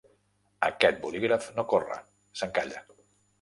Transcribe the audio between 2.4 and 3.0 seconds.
s'encalla.